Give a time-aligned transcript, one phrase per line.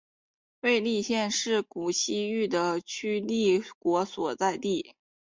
[0.61, 4.95] 尉犁县是古西域的渠犁国所在地。